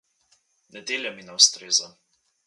[0.75, 1.91] Nedelja mi ne ustreza.